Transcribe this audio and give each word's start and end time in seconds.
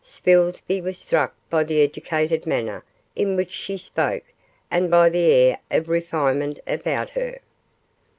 Spilsby 0.03 0.81
was 0.81 0.97
struck 0.97 1.35
by 1.51 1.63
the 1.63 1.79
educated 1.81 2.47
manner 2.47 2.83
in 3.15 3.35
which 3.35 3.51
she 3.51 3.77
spoke 3.77 4.23
and 4.71 4.89
by 4.89 5.09
the 5.09 5.29
air 5.31 5.59
of 5.69 5.89
refinement 5.89 6.59
about 6.65 7.11
her. 7.11 7.37